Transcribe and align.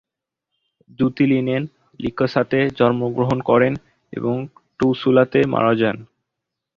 জুতিলিনেন 0.99 1.63
লিকেসাতে 1.99 2.59
জন্মগ্রহণ 2.79 3.37
করেন 3.49 3.73
এবং 4.13 4.35
টুউসুলাতে 4.79 5.39
মারা 5.53 5.73
যান। 5.75 5.97